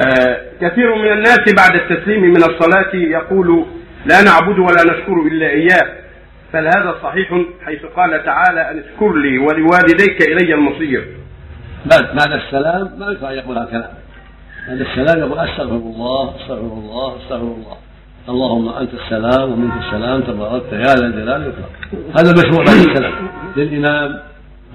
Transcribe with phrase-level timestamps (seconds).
[0.00, 3.66] آه كثير من الناس بعد التسليم من الصلاة يقول
[4.06, 6.02] لا نعبد ولا نشكر إلا إياه
[6.52, 7.28] فهل هذا صحيح
[7.64, 11.06] حيث قال تعالى أن اشكر لي ولوالديك إلي المصير؟
[11.86, 13.90] بعد بعد السلام ما ينفع يقول هكذا.
[14.68, 17.76] بعد السلام يقول أستغفر الله أستغفر الله أستغفر الله.
[18.28, 21.70] اللهم أنت السلام ومنك السلام تباركت يا ذا الجلال والإكرام.
[22.18, 23.12] هذا المشروع بعد السلام
[23.56, 24.18] للإمام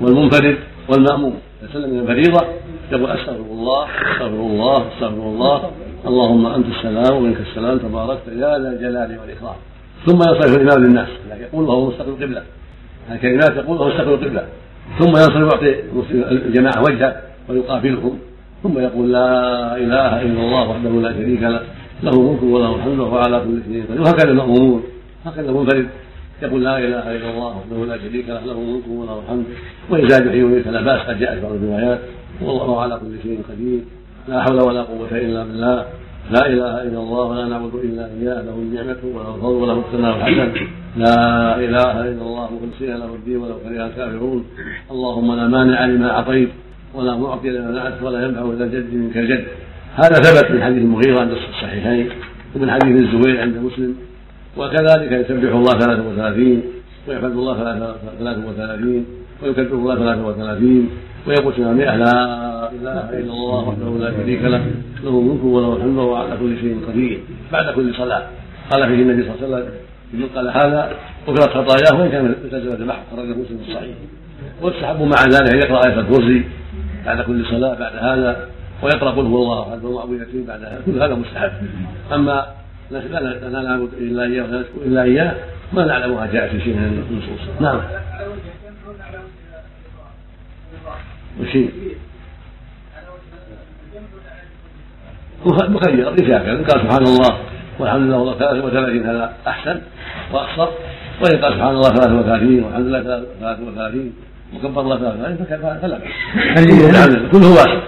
[0.02, 0.58] والمنفرد
[0.90, 1.40] والمأموم.
[1.62, 2.48] اذا سلم من الفريضه
[2.92, 5.72] يقول استغفر الله استغفر الله استغفر الله.
[6.08, 9.56] اللهم أنت السلام ومنك السلام تباركت يا ذا الجلال والإكرام.
[10.06, 11.08] ثم ينصرف الإمام للناس.
[11.42, 12.44] يقول وهو مستقبل القبلة.
[13.12, 14.44] الكلمات يقول وهو مستقبل القبلة.
[15.00, 15.72] ثم ينصرف يعطي
[16.32, 18.20] الجماعة وجهه ويقابلهم.
[18.64, 19.30] ثم يقول لا
[19.78, 21.62] إله إلا الله وحده لا شريك له
[22.04, 24.02] له الملك وله الحمد وهو على كل شيء قدير.
[24.02, 24.84] وهكذا المأمومون.
[25.26, 25.88] هكذا المنفرد.
[26.42, 29.46] يقول لا إله إلا الله وحده لا شريك له له الملك وله الحمد.
[29.90, 32.00] وإذا يحيي ويميت لا بأس قد جاءت بعض الروايات.
[32.42, 33.80] والله على كل شيء قدير.
[34.28, 35.86] لا حول ولا قوة إلا بالله.
[36.32, 38.42] لا إله إلا الله ولا نعبد إلا إياه.
[38.42, 40.52] له النعمة وله الفضل وله الثناء الحسن.
[40.98, 44.46] لا إله إلا الله مخلصين له الدين ولو كره الكافرون.
[44.92, 46.50] اللهم لا مانع لما أعطيت
[46.96, 49.46] ولا معطي لما منعت ولا ينفع الا الجد منك الجد.
[49.96, 52.10] هذا ثبت من حديث المغيرة عند الصحيحين
[52.56, 53.96] ومن حديث الزبير عند مسلم.
[54.58, 56.62] وكذلك يسبح الله 33
[57.08, 57.54] ويحمد الله
[58.20, 59.06] 33
[59.44, 60.90] ويكبر الله 33
[61.28, 64.66] ويقول سبحانه 100 لا إله إلا الله وحده لا شريك له
[65.04, 67.20] له الملك وله الحمد وهو على كل شيء قدير
[67.52, 68.24] بعد كل صلاة.
[68.72, 69.74] قال فيه النبي صلى الله عليه وسلم
[70.14, 70.92] من قال هذا
[71.28, 73.00] غفرت خطاياه وإن كان سلسله البحر.
[73.12, 73.96] خرجه مسلم الصحيح.
[74.62, 76.44] واستحبوا مع ذلك ان يقرأ آية الكرسي
[77.06, 78.48] بعد كل صلاة بعد هذا
[78.84, 81.52] ويقرأ قل هو الله أحد ومعوذتين بعد هذا كل هذا مستحب.
[82.14, 82.46] أما
[82.92, 85.36] لا نعبد إلا إياه ولا إلا إياه.
[85.74, 87.62] ما نعلمها جاءت في شيء من النصوص.
[87.62, 87.82] نعم.
[91.42, 91.72] وشيء
[95.46, 97.38] مخير هكذا ان قال سبحان الله
[97.80, 99.82] والحمد لله والله 33 هذا أحسن
[100.34, 100.70] وأقصر.
[101.22, 103.04] وإن قال سبحان الله 33 والحمد لله
[103.40, 104.14] 33
[104.56, 106.00] وكبر الله 33 فلا
[107.32, 107.82] كل هو